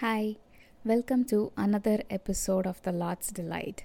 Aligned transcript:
Hi, 0.00 0.36
welcome 0.84 1.24
to 1.28 1.52
another 1.56 2.02
episode 2.10 2.66
of 2.66 2.82
The 2.82 2.92
Lord's 2.92 3.28
Delight. 3.28 3.84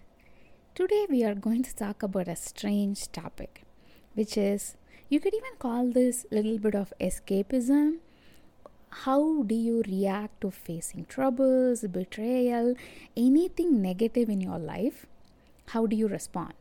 Today 0.76 1.06
we 1.10 1.24
are 1.24 1.34
going 1.34 1.64
to 1.64 1.74
talk 1.74 2.04
about 2.04 2.28
a 2.28 2.36
strange 2.36 3.10
topic, 3.14 3.64
which 4.14 4.36
is 4.38 4.76
you 5.08 5.22
could 5.22 5.34
even 5.34 5.56
call 5.58 5.90
this 5.90 6.26
a 6.30 6.36
little 6.36 6.58
bit 6.58 6.76
of 6.76 6.92
escapism. 7.00 8.00
How 8.90 9.44
do 9.44 9.56
you 9.56 9.84
react 9.88 10.42
to 10.42 10.52
facing 10.52 11.06
troubles, 11.06 11.86
betrayal, 11.90 12.76
anything 13.16 13.82
negative 13.82 14.28
in 14.28 14.42
your 14.42 14.60
life? 14.60 15.06
How 15.68 15.86
do 15.86 15.96
you 15.96 16.10
respond? 16.10 16.61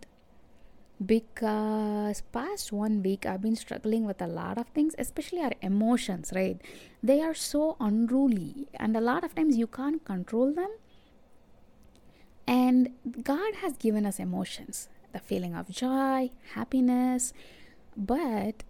Because 1.04 2.22
past 2.32 2.72
one 2.72 3.02
week 3.02 3.24
i've 3.24 3.40
been 3.40 3.56
struggling 3.56 4.04
with 4.04 4.20
a 4.20 4.26
lot 4.26 4.58
of 4.58 4.66
things 4.68 4.94
especially 4.98 5.40
our 5.40 5.52
emotions 5.62 6.32
right? 6.34 6.60
They 7.02 7.22
are 7.22 7.34
so 7.34 7.76
unruly 7.80 8.68
and 8.74 8.96
a 8.96 9.00
lot 9.00 9.24
of 9.24 9.34
times 9.34 9.56
you 9.56 9.66
can't 9.66 10.04
control 10.04 10.52
them. 10.52 10.70
And 12.46 12.90
god 13.22 13.54
has 13.56 13.76
given 13.78 14.04
us 14.04 14.18
emotions 14.18 14.88
the 15.12 15.18
feeling 15.18 15.54
of 15.54 15.70
joy 15.70 16.30
happiness. 16.54 17.32
But 17.96 18.62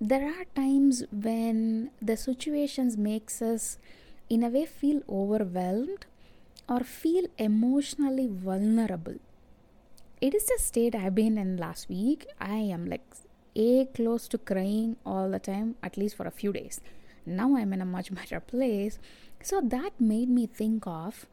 there 0.00 0.26
are 0.26 0.44
times 0.54 1.04
when 1.12 1.90
the 2.00 2.16
situations 2.16 2.96
makes 2.96 3.42
us 3.42 3.78
in 4.28 4.42
a 4.42 4.48
way 4.48 4.66
feel 4.66 5.02
overwhelmed 5.08 6.06
or 6.68 6.80
feel 6.80 7.26
emotionally 7.38 8.28
vulnerable 8.28 9.16
it 10.20 10.34
is 10.34 10.46
the 10.46 10.58
state 10.58 10.94
I've 10.94 11.14
been 11.14 11.38
in 11.38 11.56
last 11.56 11.88
week. 11.88 12.26
I 12.40 12.56
am 12.56 12.86
like 12.86 13.04
a 13.54 13.86
close 13.86 14.28
to 14.28 14.38
crying 14.38 14.96
all 15.06 15.30
the 15.30 15.38
time, 15.38 15.76
at 15.82 15.96
least 15.96 16.16
for 16.16 16.26
a 16.26 16.30
few 16.30 16.52
days. 16.52 16.80
Now 17.24 17.56
I'm 17.56 17.72
in 17.72 17.80
a 17.80 17.84
much 17.84 18.12
better 18.14 18.40
place. 18.40 18.98
So 19.42 19.60
that 19.60 20.00
made 20.00 20.28
me 20.28 20.46
think 20.46 20.86
of 20.86 21.26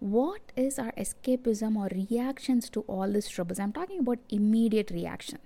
what 0.00 0.40
is 0.56 0.78
our 0.78 0.92
escapism 0.92 1.76
or 1.76 1.88
reactions 1.92 2.68
to 2.70 2.80
all 2.82 3.10
these 3.12 3.28
troubles. 3.28 3.58
I'm 3.58 3.72
talking 3.72 4.00
about 4.00 4.18
immediate 4.30 4.90
reaction. 4.90 5.38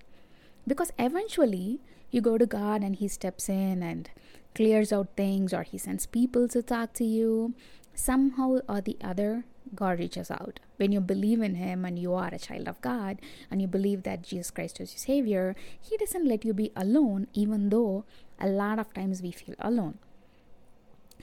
Because 0.67 0.92
eventually 0.98 1.81
you 2.11 2.20
go 2.20 2.39
to 2.39 2.47
God 2.47 2.83
and 2.83 2.97
He 2.97 3.09
steps 3.09 3.48
in 3.48 3.83
and 3.83 4.09
clears 4.55 4.92
out 4.92 5.09
things, 5.17 5.53
or 5.53 5.62
He 5.62 5.79
sends 5.79 6.07
people 6.07 6.48
to 6.48 6.62
talk 6.62 6.92
to 6.95 7.05
you. 7.05 7.55
Somehow 7.95 8.61
or 8.69 8.81
the 8.81 8.97
other, 9.03 9.45
God 9.75 9.98
reaches 9.98 10.31
out. 10.31 10.61
When 10.77 10.92
you 10.92 11.01
believe 11.01 11.41
in 11.41 11.55
Him 11.56 11.84
and 11.84 11.98
you 11.98 12.15
are 12.15 12.28
a 12.33 12.39
child 12.39 12.69
of 12.69 12.81
God 12.81 13.19
and 13.51 13.61
you 13.61 13.69
believe 13.69 14.03
that 14.03 14.23
Jesus 14.23 14.51
Christ 14.51 14.81
is 14.81 14.92
your 14.92 14.98
Savior, 14.98 15.56
He 15.81 15.97
doesn't 15.97 16.27
let 16.27 16.45
you 16.45 16.53
be 16.53 16.73
alone, 16.77 17.27
even 17.33 17.69
though 17.69 18.05
a 18.41 18.48
lot 18.48 18.79
of 18.79 18.92
times 18.92 19.23
we 19.23 19.31
feel 19.31 19.55
alone. 19.59 19.98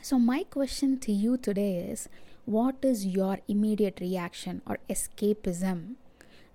So, 0.01 0.17
my 0.17 0.43
question 0.43 0.97
to 0.99 1.11
you 1.11 1.37
today 1.37 1.77
is 1.77 2.07
what 2.45 2.75
is 2.81 3.05
your 3.05 3.39
immediate 3.47 3.99
reaction 3.99 4.61
or 4.65 4.79
escapism 4.89 5.95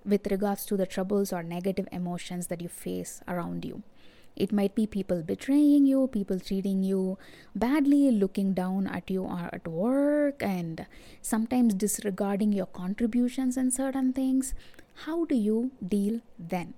with 0.03 0.27
regards 0.27 0.65
to 0.65 0.77
the 0.77 0.85
troubles 0.85 1.31
or 1.31 1.43
negative 1.43 1.87
emotions 1.91 2.47
that 2.47 2.61
you 2.61 2.69
face 2.69 3.21
around 3.27 3.63
you? 3.63 3.83
It 4.35 4.51
might 4.51 4.75
be 4.75 4.85
people 4.85 5.21
betraying 5.21 5.85
you, 5.85 6.07
people 6.07 6.39
treating 6.39 6.83
you 6.83 7.17
badly, 7.55 8.11
looking 8.11 8.53
down 8.53 8.87
at 8.87 9.09
you 9.09 9.27
at 9.27 9.67
work, 9.67 10.43
and 10.43 10.85
sometimes 11.21 11.73
disregarding 11.73 12.51
your 12.51 12.65
contributions 12.65 13.55
in 13.55 13.71
certain 13.71 14.11
things. 14.11 14.53
How 15.05 15.25
do 15.25 15.35
you 15.35 15.71
deal 15.85 16.21
then? 16.37 16.73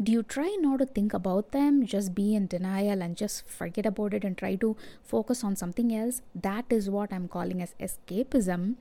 Do 0.00 0.12
you 0.12 0.22
try 0.22 0.56
not 0.60 0.78
to 0.78 0.86
think 0.86 1.12
about 1.12 1.50
them, 1.50 1.84
just 1.84 2.14
be 2.14 2.34
in 2.34 2.46
denial 2.46 3.02
and 3.02 3.16
just 3.16 3.48
forget 3.48 3.84
about 3.84 4.14
it 4.14 4.22
and 4.24 4.38
try 4.38 4.54
to 4.54 4.76
focus 5.02 5.42
on 5.42 5.56
something 5.56 5.92
else? 5.94 6.22
That 6.34 6.66
is 6.70 6.88
what 6.88 7.12
I'm 7.12 7.26
calling 7.26 7.60
as 7.60 7.74
escapism 7.80 8.76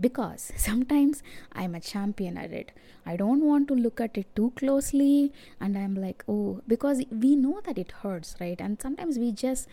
because 0.00 0.52
sometimes 0.56 1.22
I'm 1.52 1.74
a 1.74 1.80
champion 1.80 2.36
at 2.36 2.52
it. 2.52 2.72
I 3.06 3.16
don't 3.16 3.44
want 3.44 3.68
to 3.68 3.74
look 3.74 4.00
at 4.00 4.16
it 4.16 4.34
too 4.36 4.52
closely, 4.56 5.32
and 5.60 5.76
I'm 5.76 5.94
like, 5.94 6.24
oh, 6.28 6.60
because 6.66 7.02
we 7.10 7.36
know 7.36 7.60
that 7.64 7.78
it 7.78 7.92
hurts, 8.02 8.36
right? 8.40 8.60
And 8.60 8.80
sometimes 8.80 9.18
we 9.18 9.32
just 9.32 9.68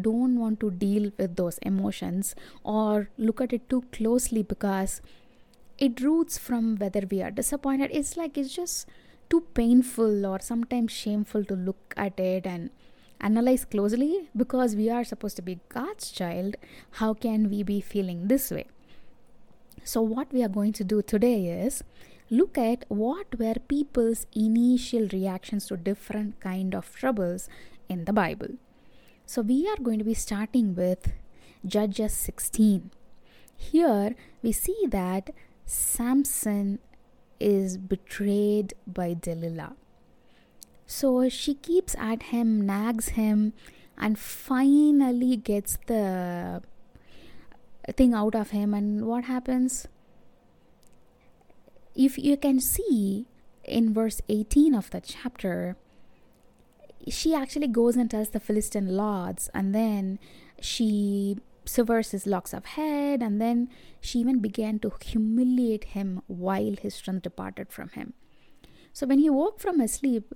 don't 0.00 0.38
want 0.38 0.60
to 0.60 0.70
deal 0.70 1.10
with 1.18 1.36
those 1.36 1.58
emotions 1.58 2.34
or 2.62 3.08
look 3.16 3.40
at 3.40 3.52
it 3.52 3.68
too 3.70 3.84
closely 3.92 4.42
because 4.42 5.00
it 5.78 6.00
roots 6.00 6.36
from 6.36 6.76
whether 6.76 7.02
we 7.10 7.22
are 7.22 7.30
disappointed. 7.30 7.90
It's 7.92 8.16
like 8.16 8.36
it's 8.36 8.54
just 8.54 8.86
too 9.30 9.42
painful 9.54 10.26
or 10.26 10.40
sometimes 10.40 10.92
shameful 10.92 11.44
to 11.44 11.54
look 11.54 11.94
at 11.96 12.18
it 12.18 12.46
and 12.46 12.70
analyze 13.20 13.64
closely 13.64 14.28
because 14.36 14.76
we 14.76 14.90
are 14.90 15.04
supposed 15.04 15.36
to 15.36 15.42
be 15.42 15.60
God's 15.68 16.10
child. 16.10 16.56
How 16.92 17.14
can 17.14 17.48
we 17.48 17.62
be 17.62 17.80
feeling 17.80 18.28
this 18.28 18.50
way? 18.50 18.66
So, 19.88 20.02
what 20.02 20.30
we 20.34 20.42
are 20.44 20.50
going 20.50 20.74
to 20.74 20.84
do 20.84 21.00
today 21.00 21.46
is 21.46 21.82
look 22.28 22.58
at 22.58 22.84
what 22.88 23.38
were 23.38 23.54
people's 23.68 24.26
initial 24.36 25.08
reactions 25.10 25.68
to 25.68 25.78
different 25.78 26.40
kind 26.40 26.74
of 26.74 26.94
troubles 26.94 27.48
in 27.88 28.04
the 28.04 28.12
Bible. 28.12 28.48
So, 29.24 29.40
we 29.40 29.66
are 29.66 29.82
going 29.82 29.98
to 29.98 30.04
be 30.04 30.12
starting 30.12 30.74
with 30.74 31.12
Judges 31.64 32.12
16. 32.12 32.90
Here 33.56 34.14
we 34.42 34.52
see 34.52 34.76
that 34.88 35.30
Samson 35.64 36.80
is 37.40 37.78
betrayed 37.78 38.74
by 38.86 39.14
Delilah. 39.14 39.72
So 40.86 41.30
she 41.30 41.54
keeps 41.54 41.96
at 41.98 42.24
him, 42.24 42.66
nags 42.66 43.08
him, 43.20 43.54
and 43.96 44.18
finally 44.18 45.36
gets 45.36 45.78
the 45.86 46.62
thing 47.92 48.14
out 48.14 48.34
of 48.34 48.50
him 48.50 48.74
and 48.74 49.06
what 49.06 49.24
happens? 49.24 49.88
If 51.94 52.18
you 52.18 52.36
can 52.36 52.60
see 52.60 53.26
in 53.64 53.92
verse 53.92 54.20
18 54.28 54.74
of 54.74 54.90
the 54.90 55.00
chapter 55.00 55.76
she 57.08 57.34
actually 57.34 57.68
goes 57.68 57.96
and 57.96 58.10
tells 58.10 58.30
the 58.30 58.40
philistine 58.40 58.88
lords 58.96 59.48
and 59.54 59.74
then 59.74 60.18
she 60.60 61.36
severs 61.64 62.10
his 62.10 62.26
locks 62.26 62.52
of 62.52 62.64
head 62.64 63.22
and 63.22 63.40
then 63.40 63.68
she 64.00 64.18
even 64.18 64.40
began 64.40 64.78
to 64.78 64.92
humiliate 65.04 65.84
him 65.84 66.22
while 66.26 66.74
his 66.80 66.94
strength 66.94 67.22
departed 67.22 67.70
from 67.70 67.90
him. 67.90 68.14
So 68.92 69.06
when 69.06 69.18
he 69.18 69.30
woke 69.30 69.60
from 69.60 69.80
his 69.80 69.94
sleep 69.94 70.34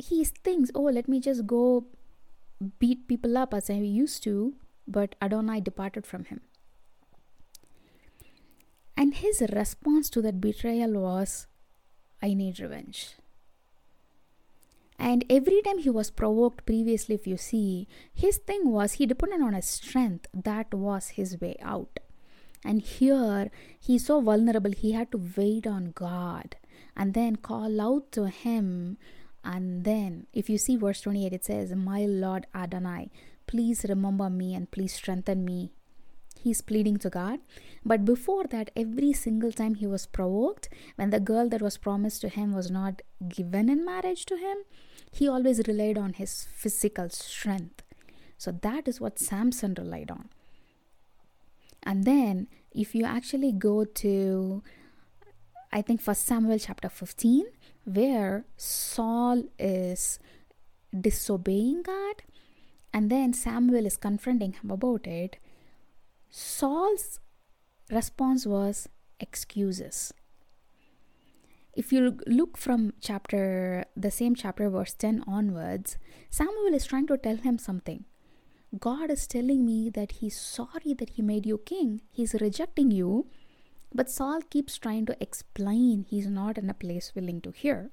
he 0.00 0.24
thinks 0.24 0.70
oh 0.74 0.82
let 0.82 1.08
me 1.08 1.20
just 1.20 1.46
go 1.46 1.86
beat 2.78 3.06
people 3.08 3.36
up 3.36 3.52
as 3.54 3.70
i 3.70 3.74
used 3.74 4.22
to 4.22 4.54
but 4.86 5.14
adonai 5.22 5.60
departed 5.60 6.06
from 6.06 6.24
him 6.24 6.40
his 9.20 9.42
response 9.52 10.10
to 10.10 10.22
that 10.22 10.40
betrayal 10.40 10.92
was, 10.92 11.46
I 12.22 12.34
need 12.34 12.60
revenge. 12.60 13.14
And 14.98 15.24
every 15.30 15.62
time 15.62 15.78
he 15.78 15.88
was 15.88 16.10
provoked 16.10 16.66
previously, 16.66 17.14
if 17.14 17.26
you 17.26 17.38
see, 17.38 17.88
his 18.12 18.36
thing 18.36 18.70
was 18.70 18.94
he 18.94 19.06
depended 19.06 19.40
on 19.40 19.54
his 19.54 19.66
strength. 19.66 20.26
That 20.34 20.74
was 20.74 21.08
his 21.08 21.40
way 21.40 21.56
out. 21.62 22.00
And 22.62 22.82
here 22.82 23.50
he's 23.80 24.04
so 24.04 24.20
vulnerable, 24.20 24.72
he 24.72 24.92
had 24.92 25.10
to 25.12 25.30
wait 25.36 25.66
on 25.66 25.92
God 25.94 26.56
and 26.94 27.14
then 27.14 27.36
call 27.36 27.80
out 27.80 28.12
to 28.12 28.28
him. 28.28 28.98
And 29.42 29.84
then, 29.84 30.26
if 30.34 30.50
you 30.50 30.58
see 30.58 30.76
verse 30.76 31.00
28, 31.00 31.32
it 31.32 31.44
says, 31.46 31.72
My 31.74 32.04
Lord 32.04 32.46
Adonai, 32.54 33.10
please 33.46 33.86
remember 33.88 34.28
me 34.28 34.54
and 34.54 34.70
please 34.70 34.92
strengthen 34.92 35.46
me 35.46 35.72
he's 36.42 36.60
pleading 36.60 36.96
to 36.98 37.10
God. 37.10 37.40
But 37.84 38.04
before 38.04 38.44
that, 38.44 38.70
every 38.76 39.12
single 39.12 39.52
time 39.52 39.74
he 39.74 39.86
was 39.86 40.06
provoked, 40.06 40.68
when 40.96 41.10
the 41.10 41.20
girl 41.20 41.48
that 41.48 41.62
was 41.62 41.76
promised 41.76 42.20
to 42.22 42.28
him 42.28 42.52
was 42.52 42.70
not 42.70 43.02
given 43.28 43.68
in 43.68 43.84
marriage 43.84 44.24
to 44.26 44.36
him, 44.36 44.58
he 45.10 45.28
always 45.28 45.62
relied 45.66 45.98
on 45.98 46.14
his 46.14 46.46
physical 46.54 47.08
strength. 47.10 47.82
So 48.38 48.52
that 48.62 48.88
is 48.88 49.00
what 49.00 49.18
Samson 49.18 49.74
relied 49.78 50.10
on. 50.10 50.28
And 51.82 52.04
then, 52.04 52.48
if 52.72 52.94
you 52.94 53.04
actually 53.04 53.52
go 53.52 53.84
to, 53.84 54.62
I 55.72 55.82
think, 55.82 56.00
First 56.00 56.26
Samuel 56.26 56.58
chapter 56.58 56.88
15, 56.88 57.46
where 57.84 58.44
Saul 58.56 59.44
is 59.58 60.18
disobeying 60.98 61.82
God, 61.82 62.22
and 62.92 63.10
then 63.10 63.32
Samuel 63.32 63.86
is 63.86 63.96
confronting 63.96 64.52
him 64.52 64.70
about 64.70 65.06
it 65.06 65.36
Saul's 66.30 67.18
response 67.90 68.46
was 68.46 68.88
excuses. 69.18 70.14
If 71.74 71.92
you 71.92 72.18
look 72.26 72.56
from 72.56 72.92
chapter, 73.00 73.84
the 73.96 74.10
same 74.10 74.34
chapter, 74.34 74.68
verse 74.70 74.94
10 74.94 75.24
onwards, 75.26 75.98
Samuel 76.30 76.74
is 76.74 76.86
trying 76.86 77.06
to 77.08 77.16
tell 77.16 77.36
him 77.36 77.58
something. 77.58 78.04
God 78.78 79.10
is 79.10 79.26
telling 79.26 79.66
me 79.66 79.90
that 79.90 80.12
he's 80.12 80.38
sorry 80.38 80.94
that 80.98 81.10
he 81.10 81.22
made 81.22 81.46
you 81.46 81.58
king. 81.58 82.02
He's 82.12 82.34
rejecting 82.34 82.92
you. 82.92 83.26
But 83.92 84.08
Saul 84.08 84.40
keeps 84.42 84.78
trying 84.78 85.06
to 85.06 85.16
explain 85.20 86.06
he's 86.08 86.28
not 86.28 86.58
in 86.58 86.70
a 86.70 86.74
place 86.74 87.12
willing 87.14 87.40
to 87.40 87.50
hear. 87.50 87.90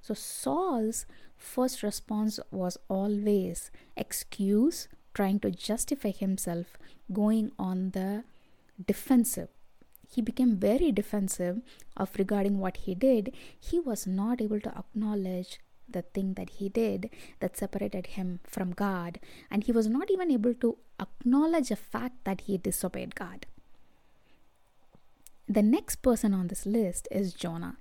So 0.00 0.14
Saul's 0.14 1.06
first 1.36 1.82
response 1.82 2.38
was 2.52 2.78
always 2.88 3.72
excuse, 3.96 4.88
trying 5.14 5.40
to 5.40 5.50
justify 5.50 6.10
himself 6.10 6.78
going 7.12 7.52
on 7.58 7.90
the 7.90 8.24
defensive. 8.86 9.48
He 10.08 10.22
became 10.22 10.56
very 10.56 10.90
defensive 10.90 11.62
of 11.96 12.10
regarding 12.18 12.58
what 12.58 12.78
he 12.78 12.94
did. 12.94 13.32
He 13.58 13.78
was 13.78 14.06
not 14.06 14.40
able 14.40 14.60
to 14.60 14.76
acknowledge 14.76 15.60
the 15.88 16.02
thing 16.02 16.34
that 16.34 16.50
he 16.50 16.68
did 16.68 17.10
that 17.40 17.56
separated 17.56 18.08
him 18.08 18.40
from 18.44 18.72
God, 18.72 19.18
and 19.50 19.64
he 19.64 19.72
was 19.72 19.88
not 19.88 20.10
even 20.10 20.30
able 20.30 20.54
to 20.54 20.78
acknowledge 21.00 21.68
the 21.68 21.76
fact 21.76 22.24
that 22.24 22.42
he 22.42 22.58
disobeyed 22.58 23.14
God. 23.14 23.46
The 25.48 25.62
next 25.62 25.96
person 25.96 26.32
on 26.32 26.46
this 26.46 26.64
list 26.64 27.08
is 27.10 27.34
Jonah. 27.34 27.76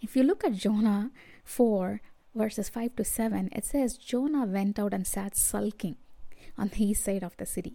If 0.00 0.14
you 0.14 0.22
look 0.22 0.44
at 0.44 0.54
Jonah 0.54 1.10
4, 1.44 2.00
verses 2.34 2.68
5 2.68 2.94
to 2.96 3.04
7, 3.04 3.48
it 3.52 3.64
says 3.64 3.96
Jonah 3.96 4.44
went 4.44 4.78
out 4.78 4.94
and 4.94 5.06
sat 5.06 5.36
sulking 5.36 5.96
on 6.58 6.68
the 6.68 6.84
east 6.84 7.04
side 7.04 7.22
of 7.22 7.36
the 7.36 7.46
city. 7.46 7.74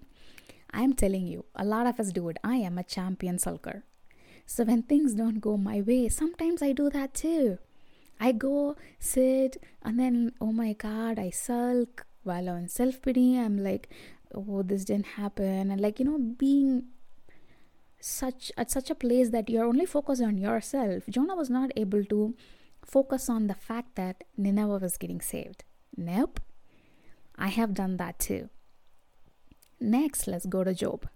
I'm 0.71 0.93
telling 0.93 1.27
you, 1.27 1.45
a 1.55 1.63
lot 1.63 1.87
of 1.87 1.99
us 1.99 2.11
do 2.11 2.29
it. 2.29 2.37
I 2.43 2.55
am 2.57 2.77
a 2.77 2.83
champion 2.83 3.37
sulker. 3.37 3.83
So 4.45 4.63
when 4.63 4.83
things 4.83 5.13
don't 5.13 5.39
go 5.39 5.55
my 5.57 5.81
way, 5.81 6.09
sometimes 6.09 6.61
I 6.61 6.73
do 6.73 6.89
that 6.89 7.13
too. 7.13 7.59
I 8.19 8.31
go 8.31 8.75
sit 8.99 9.57
and 9.83 9.99
then, 9.99 10.33
oh 10.41 10.51
my 10.51 10.73
god, 10.73 11.19
I 11.19 11.29
sulk 11.29 12.05
while 12.23 12.49
on 12.49 12.67
self 12.67 13.01
pity. 13.01 13.37
I'm 13.37 13.57
like, 13.57 13.89
oh, 14.33 14.63
this 14.63 14.85
didn't 14.85 15.07
happen. 15.17 15.71
And 15.71 15.79
like, 15.79 15.99
you 15.99 16.05
know, 16.05 16.17
being 16.17 16.85
such 17.99 18.51
at 18.57 18.69
such 18.69 18.89
a 18.89 18.95
place 18.95 19.29
that 19.29 19.49
you're 19.49 19.65
only 19.65 19.85
focused 19.85 20.21
on 20.21 20.37
yourself. 20.37 21.03
Jonah 21.09 21.35
was 21.35 21.49
not 21.49 21.71
able 21.77 22.03
to 22.05 22.35
focus 22.83 23.29
on 23.29 23.47
the 23.47 23.53
fact 23.53 23.95
that 23.95 24.23
Nineveh 24.35 24.79
was 24.79 24.97
getting 24.97 25.21
saved. 25.21 25.63
Nope. 25.95 26.41
I 27.37 27.47
have 27.47 27.73
done 27.73 27.97
that 27.97 28.19
too. 28.19 28.49
Next, 29.83 30.27
let's 30.27 30.45
go 30.45 30.63
to 30.63 30.73
Job. 30.73 31.09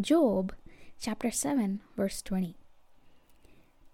Job 0.00 0.52
chapter 0.98 1.30
7, 1.30 1.78
verse 1.96 2.22
20. 2.22 2.56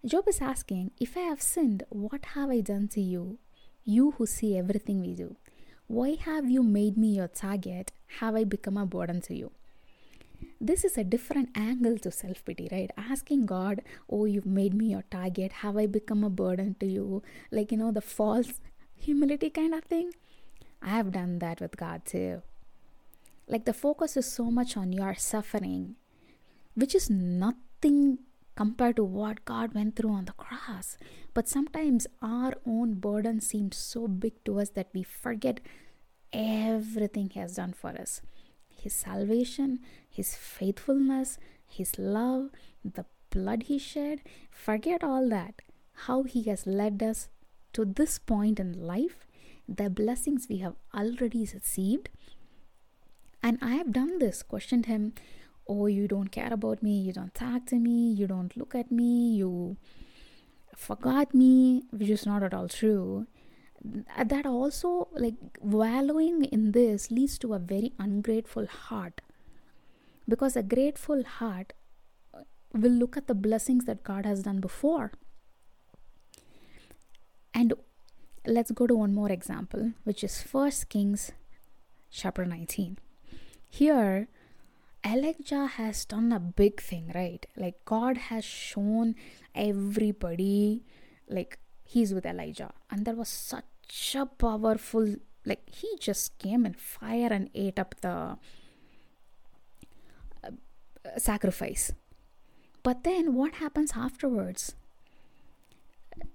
Job 0.06 0.24
is 0.26 0.40
asking, 0.40 0.92
If 0.98 1.18
I 1.18 1.20
have 1.20 1.42
sinned, 1.42 1.82
what 1.90 2.24
have 2.32 2.48
I 2.48 2.62
done 2.62 2.88
to 2.94 3.00
you? 3.02 3.36
You 3.84 4.12
who 4.12 4.24
see 4.24 4.56
everything 4.56 5.02
we 5.02 5.14
do. 5.14 5.36
Why 5.86 6.16
have 6.18 6.48
you 6.48 6.62
made 6.62 6.96
me 6.96 7.08
your 7.08 7.28
target? 7.28 7.92
Have 8.20 8.36
I 8.36 8.44
become 8.44 8.78
a 8.78 8.86
burden 8.86 9.20
to 9.20 9.34
you? 9.34 9.50
This 10.58 10.82
is 10.82 10.96
a 10.96 11.04
different 11.04 11.50
angle 11.54 11.98
to 11.98 12.10
self 12.10 12.42
pity, 12.42 12.70
right? 12.72 12.90
Asking 12.96 13.44
God, 13.44 13.82
Oh, 14.08 14.24
you've 14.24 14.46
made 14.46 14.72
me 14.72 14.92
your 14.92 15.04
target. 15.10 15.52
Have 15.60 15.76
I 15.76 15.84
become 15.84 16.24
a 16.24 16.30
burden 16.30 16.74
to 16.80 16.86
you? 16.86 17.22
Like, 17.50 17.70
you 17.70 17.76
know, 17.76 17.92
the 17.92 18.00
false 18.00 18.62
humility 18.96 19.50
kind 19.50 19.74
of 19.74 19.84
thing. 19.84 20.12
I 20.80 20.88
have 20.88 21.12
done 21.12 21.38
that 21.40 21.60
with 21.60 21.76
God 21.76 22.06
too. 22.06 22.40
Like, 23.50 23.64
the 23.64 23.72
focus 23.72 24.16
is 24.16 24.26
so 24.30 24.44
much 24.48 24.76
on 24.76 24.92
your 24.92 25.14
suffering, 25.16 25.96
which 26.74 26.94
is 26.94 27.10
nothing 27.10 28.20
compared 28.54 28.94
to 28.96 29.02
what 29.02 29.44
God 29.44 29.74
went 29.74 29.96
through 29.96 30.12
on 30.12 30.26
the 30.26 30.32
cross. 30.32 30.96
But 31.34 31.48
sometimes 31.48 32.06
our 32.22 32.54
own 32.64 32.94
burden 32.94 33.40
seems 33.40 33.76
so 33.76 34.06
big 34.06 34.44
to 34.44 34.60
us 34.60 34.70
that 34.70 34.90
we 34.94 35.02
forget 35.02 35.58
everything 36.32 37.30
He 37.30 37.40
has 37.40 37.56
done 37.56 37.72
for 37.72 37.90
us 37.90 38.22
His 38.68 38.94
salvation, 38.94 39.80
His 40.08 40.36
faithfulness, 40.36 41.38
His 41.66 41.98
love, 41.98 42.50
the 42.84 43.06
blood 43.30 43.64
He 43.64 43.78
shed. 43.78 44.20
Forget 44.52 45.02
all 45.02 45.28
that. 45.30 45.62
How 46.06 46.22
He 46.22 46.44
has 46.44 46.68
led 46.68 47.02
us 47.02 47.28
to 47.72 47.84
this 47.84 48.20
point 48.20 48.60
in 48.60 48.86
life, 48.86 49.26
the 49.68 49.90
blessings 49.90 50.46
we 50.48 50.58
have 50.58 50.76
already 50.94 51.48
received. 51.52 52.10
And 53.42 53.58
I 53.62 53.70
have 53.70 53.92
done 53.92 54.18
this, 54.18 54.42
questioned 54.42 54.86
Him 54.86 55.14
oh 55.68 55.86
you 55.86 56.08
don't 56.08 56.32
care 56.32 56.52
about 56.52 56.82
me 56.82 56.98
you 56.98 57.12
don't 57.12 57.32
talk 57.32 57.64
to 57.64 57.76
me 57.76 58.10
you 58.10 58.26
don't 58.26 58.56
look 58.56 58.74
at 58.74 58.90
me 58.90 59.36
you 59.36 59.76
forgot 60.80 61.34
me 61.34 61.82
which 61.90 62.08
is 62.08 62.26
not 62.26 62.42
at 62.42 62.54
all 62.54 62.68
true. 62.68 63.26
That 64.32 64.46
also 64.46 65.08
like 65.12 65.34
wallowing 65.60 66.44
in 66.44 66.72
this 66.72 67.10
leads 67.10 67.38
to 67.38 67.54
a 67.54 67.58
very 67.58 67.92
ungrateful 67.98 68.66
heart. 68.66 69.20
Because 70.28 70.56
a 70.56 70.62
grateful 70.62 71.24
heart 71.24 71.72
uh, 72.32 72.42
will 72.72 72.92
look 72.92 73.16
at 73.16 73.26
the 73.26 73.34
blessings 73.34 73.84
that 73.86 74.04
god 74.04 74.26
has 74.26 74.42
done 74.42 74.60
before. 74.60 75.12
And 77.52 77.74
let's 78.46 78.70
go 78.70 78.86
to 78.86 78.94
one 78.94 79.12
more 79.12 79.30
example 79.30 79.92
which 80.04 80.24
is 80.24 80.40
first 80.40 80.88
kings 80.88 81.32
chapter 82.10 82.46
19 82.46 82.96
here 83.70 84.28
Elijah 85.04 85.66
has 85.66 86.04
done 86.04 86.32
a 86.32 86.40
big 86.40 86.80
thing, 86.80 87.10
right? 87.14 87.46
Like 87.56 87.84
God 87.84 88.16
has 88.28 88.44
shown 88.44 89.14
everybody 89.54 90.84
like 91.28 91.58
he's 91.84 92.12
with 92.12 92.26
Elijah. 92.26 92.72
And 92.90 93.06
there 93.06 93.14
was 93.14 93.28
such 93.28 94.14
a 94.14 94.26
powerful 94.26 95.14
like 95.46 95.62
he 95.70 95.96
just 95.98 96.38
came 96.38 96.66
in 96.66 96.74
fire 96.74 97.32
and 97.32 97.48
ate 97.54 97.78
up 97.78 97.94
the 98.02 98.36
uh, 100.44 100.50
sacrifice. 101.16 101.92
But 102.82 103.04
then 103.04 103.34
what 103.34 103.54
happens 103.54 103.92
afterwards? 103.96 104.74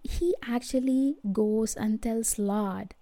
He 0.04 0.34
actually 0.48 1.18
goes 1.32 1.76
and 1.76 2.02
tells 2.02 2.40
Lord 2.40 2.95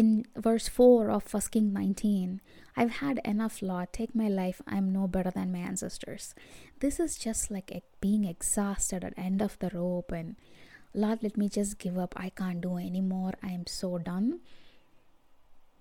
in 0.00 0.24
verse 0.36 0.66
4 0.68 1.10
of 1.10 1.32
1 1.32 1.42
King 1.50 1.72
19 1.72 2.40
I've 2.76 2.92
had 3.04 3.20
enough, 3.24 3.60
Lord. 3.60 3.92
Take 3.92 4.14
my 4.14 4.28
life. 4.28 4.62
I'm 4.66 4.92
no 4.92 5.06
better 5.06 5.30
than 5.30 5.52
my 5.52 5.58
ancestors. 5.58 6.34
This 6.78 6.98
is 6.98 7.18
just 7.18 7.50
like 7.50 7.82
being 8.00 8.24
exhausted 8.24 9.04
at 9.04 9.18
end 9.18 9.42
of 9.42 9.58
the 9.58 9.70
rope 9.74 10.12
and 10.12 10.36
Lord, 10.94 11.22
let 11.22 11.36
me 11.36 11.48
just 11.48 11.78
give 11.78 11.98
up. 11.98 12.14
I 12.16 12.30
can't 12.30 12.62
do 12.62 12.76
anymore. 12.78 13.34
I 13.42 13.48
am 13.48 13.66
so 13.66 13.98
done. 13.98 14.40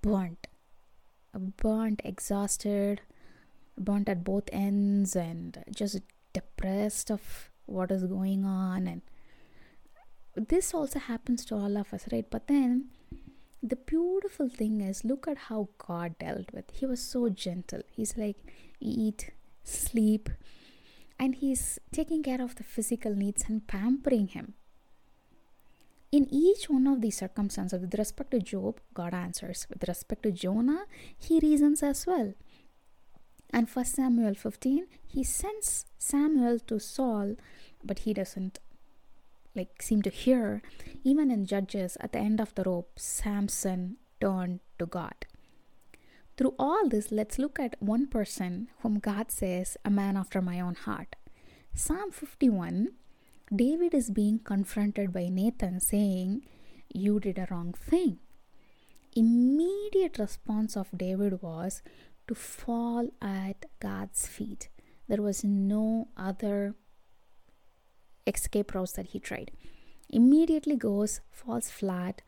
Burnt. 0.01 0.48
Burnt, 1.57 2.01
exhausted, 2.04 3.01
burnt 3.77 4.10
at 4.10 4.24
both 4.24 4.50
ends 4.51 5.16
and 5.16 5.63
just 5.74 6.01
depressed 6.33 7.10
of 7.10 7.50
what 7.66 7.92
is 7.92 8.04
going 8.04 8.44
on 8.45 8.88
and 8.88 9.01
this 10.48 10.74
also 10.74 11.00
happens 11.00 11.45
to 11.45 11.56
all 11.56 11.77
of 11.77 11.94
us 11.94 12.06
right 12.12 12.30
but 12.30 12.48
then 12.48 12.89
the 13.62 13.76
beautiful 13.76 14.48
thing 14.48 14.82
is 14.82 15.04
look 15.04 15.28
at 15.28 15.38
how 15.50 15.70
god 15.78 16.18
dealt 16.20 16.54
with. 16.54 16.66
He 16.72 16.86
was 16.86 17.02
so 17.02 17.30
gentle. 17.30 17.82
He's 17.92 18.18
like 18.18 18.38
eat 18.80 19.32
sleep 19.64 20.30
and 21.20 21.36
he's 21.36 21.80
taking 21.92 22.24
care 22.24 22.42
of 22.42 22.56
the 22.56 22.64
physical 22.64 23.14
needs 23.14 23.44
and 23.48 23.68
pampering 23.68 24.30
him. 24.30 24.54
In 26.12 26.28
each 26.31 26.69
one 26.69 26.88
of 26.88 27.02
these 27.02 27.18
circumstances 27.18 27.81
with 27.81 27.94
respect 27.95 28.31
to 28.31 28.40
job 28.40 28.80
god 28.94 29.14
answers. 29.14 29.68
With 29.69 29.88
respect 29.88 30.24
to 30.24 30.31
jonah 30.31 30.86
he 31.18 31.40
reasons 31.40 31.83
as 31.83 32.07
well. 32.07 32.33
And 33.52 33.69
first 33.69 33.95
samuel 33.95 34.36
15 34.36 34.88
he 35.06 35.24
sends 35.24 35.86
samuel 35.98 36.60
to 36.60 36.80
saul 36.80 37.36
but 37.83 38.00
he 38.00 38.14
doesn't 38.14 38.60
like 39.56 39.82
seem 39.82 40.02
to 40.04 40.10
hear. 40.10 40.62
Even 41.04 41.32
in 41.32 41.46
judges 41.46 41.98
at 42.00 42.14
the 42.14 42.20
end 42.20 42.40
of 42.40 42.54
the 42.56 42.64
rope 42.64 42.92
samson 42.98 43.98
turned 44.22 44.60
to 44.78 44.86
god. 44.86 45.26
Through 46.38 46.56
all 46.58 46.88
this 46.88 47.12
let's 47.12 47.38
look 47.38 47.60
at 47.60 47.76
one 47.80 48.08
person 48.08 48.70
whom 48.82 49.00
god 49.00 49.32
says 49.32 49.78
a 49.84 49.90
man 49.90 50.16
after 50.18 50.42
my 50.42 50.60
own 50.60 50.76
heart. 50.76 51.16
Psalm 51.74 52.12
51 52.12 52.90
david 53.56 53.94
is 53.94 54.12
being 54.12 54.38
confronted 54.40 55.12
by 55.12 55.28
nathan 55.28 55.80
saying 55.80 56.46
you 56.94 57.20
did 57.20 57.38
a 57.38 57.48
wrong 57.50 57.74
thing. 57.74 58.20
Immediate 59.16 60.20
response 60.20 60.78
of 60.78 60.88
david 60.96 61.42
was 61.42 61.82
to 62.28 62.36
fall 62.36 63.10
at 63.22 63.66
god's 63.80 64.28
feet. 64.28 64.70
There 65.08 65.22
was 65.22 65.44
no 65.44 66.10
other 66.16 66.76
escape 68.28 68.73
routes 68.73 68.94
that 68.94 69.07
he 69.07 69.19
tried. 69.19 69.52
Immediately 70.09 70.76
goes, 70.76 71.21
falls 71.31 71.69
flat. 71.69 72.21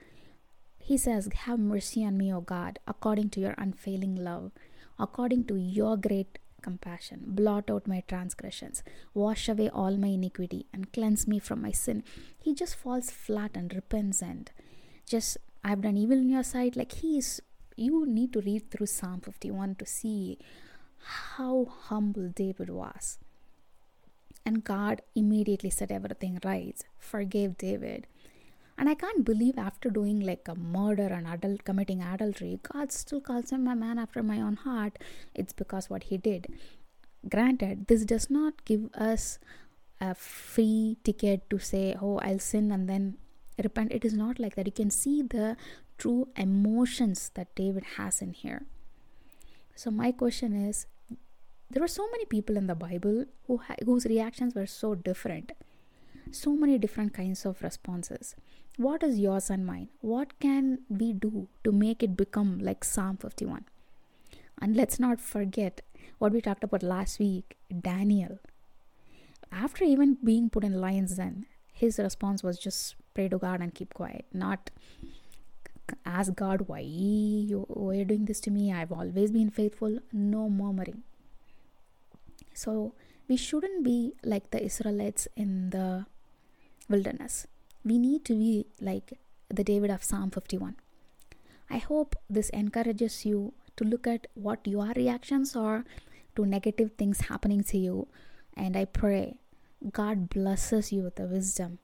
He 0.78 0.98
says, 0.98 1.30
Have 1.46 1.60
mercy 1.60 2.06
on 2.06 2.18
me, 2.18 2.34
O 2.34 2.42
God, 2.42 2.80
according 2.88 3.30
to 3.32 3.40
your 3.40 3.56
unfailing 3.58 4.16
love, 4.16 4.52
according 5.00 5.46
to 5.46 5.56
your 5.56 5.98
great 5.98 6.38
compassion. 6.62 7.22
Blot 7.26 7.70
out 7.70 7.88
my 7.88 8.04
transgressions, 8.08 8.84
wash 9.14 9.50
away 9.50 9.70
all 9.70 9.98
my 9.98 10.10
iniquity, 10.10 10.68
and 10.74 10.94
cleanse 10.94 11.28
me 11.28 11.40
from 11.40 11.62
my 11.62 11.72
sin. 11.72 12.04
He 12.40 12.54
just 12.54 12.76
falls 12.76 13.10
flat 13.10 13.52
and 13.56 13.74
repents 13.74 14.22
and 14.22 14.52
just, 15.06 15.38
I've 15.64 15.82
done 15.82 15.98
evil 15.98 16.18
in 16.18 16.30
your 16.30 16.44
sight. 16.44 16.76
Like 16.76 16.92
he 16.94 17.18
is, 17.18 17.42
you 17.76 18.06
need 18.06 18.34
to 18.34 18.42
read 18.42 18.70
through 18.70 18.88
Psalm 18.88 19.22
51 19.22 19.76
to 19.76 19.86
see 19.86 20.38
how 21.00 21.66
humble 21.66 22.30
David 22.30 22.70
was. 22.70 23.18
And 24.46 24.64
God 24.64 25.02
immediately 25.16 25.70
set 25.70 25.92
everything 25.92 26.40
right, 26.44 26.80
forgave 26.98 27.58
David. 27.58 28.08
And 28.78 28.90
I 28.90 28.96
can't 28.96 29.24
believe 29.24 29.60
after 29.60 29.90
doing 29.90 30.20
like 30.20 30.48
a 30.48 30.56
murder 30.56 31.08
and 31.08 31.28
adult 31.28 31.64
committing 31.64 32.02
adultery, 32.02 32.60
God 32.64 32.92
still 32.92 33.22
calls 33.22 33.52
him 33.52 33.68
a 33.68 33.76
man 33.76 34.00
after 34.00 34.24
my 34.24 34.42
own 34.42 34.56
heart. 34.56 34.98
It's 35.36 35.54
because 35.54 35.90
what 35.90 36.04
he 36.06 36.18
did. 36.18 36.48
Granted, 37.30 37.88
this 37.88 38.06
does 38.06 38.32
not 38.32 38.66
give 38.66 38.90
us 38.96 39.38
a 40.00 40.16
free 40.16 40.98
ticket 41.04 41.48
to 41.52 41.60
say, 41.60 41.96
Oh, 42.02 42.18
I'll 42.20 42.40
sin 42.40 42.72
and 42.72 42.90
then 42.90 43.18
repent. 43.64 43.92
It 43.92 44.04
is 44.04 44.14
not 44.14 44.40
like 44.40 44.56
that. 44.56 44.66
You 44.66 44.72
can 44.72 44.90
see 44.90 45.22
the 45.22 45.58
true 46.00 46.30
emotions 46.36 47.30
that 47.36 47.54
David 47.54 47.84
has 47.98 48.22
in 48.22 48.34
here. 48.34 48.64
So, 49.76 49.92
my 49.92 50.12
question 50.12 50.56
is 50.56 50.88
there 51.72 51.82
were 51.82 51.88
so 51.88 52.08
many 52.12 52.26
people 52.26 52.58
in 52.58 52.68
the 52.68 52.76
Bible 52.76 53.26
who 53.48 53.58
ha- 53.58 53.82
whose 53.86 54.06
reactions 54.06 54.56
were 54.56 54.66
so 54.66 54.94
different, 54.96 55.52
so 56.32 56.54
many 56.54 56.78
different 56.78 57.14
kinds 57.14 57.46
of 57.46 57.62
responses. 57.62 58.36
What 58.78 59.04
is 59.04 59.20
yours 59.20 59.50
and 59.50 59.66
mine? 59.66 59.90
What 60.02 60.40
can 60.40 60.80
we 60.90 61.14
do 61.14 61.48
to 61.64 61.72
make 61.72 62.04
it 62.04 62.18
become 62.18 62.60
like 62.60 62.84
Psalm 62.84 63.18
51? 63.18 63.66
And 64.62 64.76
let's 64.76 65.00
not 65.00 65.20
forget 65.20 65.82
what 66.20 66.32
we 66.32 66.42
talked 66.42 66.64
about 66.64 66.84
last 66.84 67.20
week 67.20 67.58
Daniel. 67.90 68.40
After 69.52 69.84
even 69.84 70.18
being 70.24 70.50
put 70.50 70.64
in 70.64 70.80
lion's 70.80 71.16
den, 71.16 71.46
his 71.74 72.00
response 72.00 72.44
was 72.44 72.58
just 72.58 72.96
pray 73.14 73.28
to 73.28 73.38
God 73.38 73.62
and 73.62 73.74
keep 73.74 73.94
quiet, 73.94 74.26
not 74.34 74.70
ask 76.06 76.34
God 76.36 76.68
why 76.68 76.80
you 76.80 77.66
why 77.68 77.96
you're 77.96 78.06
doing 78.06 78.26
this 78.26 78.40
to 78.42 78.52
me. 78.52 78.72
I've 78.72 78.92
always 78.92 79.32
been 79.32 79.50
faithful. 79.50 80.00
No 80.14 80.50
murmuring. 80.50 81.04
So 82.54 82.94
we 83.28 83.38
shouldn't 83.38 83.84
be 83.84 84.14
like 84.24 84.52
the 84.52 84.64
Israelites 84.64 85.28
in 85.36 85.70
the 85.70 86.06
wilderness. 86.90 87.48
We 87.84 87.98
need 87.98 88.26
to 88.26 88.34
be 88.34 88.68
like 88.80 89.18
the 89.50 89.64
David 89.64 89.90
of 89.90 90.04
Psalm 90.04 90.32
51. 90.32 90.76
I 91.70 91.78
hope 91.78 92.16
this 92.30 92.50
encourages 92.50 93.26
you 93.26 93.54
to 93.78 93.84
look 93.86 94.06
at 94.06 94.28
what 94.34 94.68
your 94.68 94.92
reactions 94.96 95.56
are 95.56 95.86
to 96.36 96.46
negative 96.46 96.92
things 96.98 97.22
happening 97.22 97.64
to 97.66 97.78
you. 97.78 98.08
And 98.56 98.76
I 98.76 98.86
pray 98.86 99.38
God 99.92 100.30
blesses 100.30 100.92
you 100.92 101.04
with 101.04 101.16
the 101.16 101.26
wisdom 101.26 101.80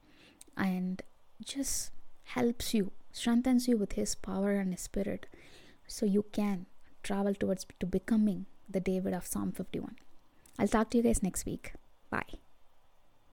and 0.56 1.02
just 1.44 1.92
helps 2.26 2.74
you, 2.74 2.92
strengthens 3.12 3.68
you 3.68 3.78
with 3.78 3.94
His 3.94 4.14
power 4.16 4.52
and 4.52 4.72
His 4.74 4.82
Spirit 4.82 5.26
so 5.88 6.06
you 6.06 6.26
can 6.32 6.66
travel 7.02 7.34
towards 7.34 7.66
to 7.80 7.86
becoming 7.86 8.46
the 8.70 8.80
David 8.80 9.14
of 9.14 9.26
Psalm 9.26 9.52
51. 9.52 9.96
I'll 10.60 10.68
talk 10.68 10.90
to 10.92 10.98
you 10.98 11.04
guys 11.04 11.22
next 11.24 11.46
week. 11.46 11.74
Bye. 12.10 12.40